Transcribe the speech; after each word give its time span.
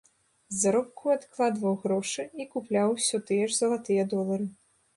З 0.53 0.55
заробку 0.61 1.11
адкладваў 1.15 1.75
грошы 1.85 2.25
і 2.41 2.47
купляў 2.57 2.97
усё 2.97 3.23
тыя 3.31 3.45
ж 3.53 3.57
залатыя 3.61 4.11
долары. 4.19 4.53